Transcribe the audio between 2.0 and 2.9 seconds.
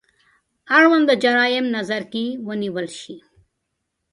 کې ونیول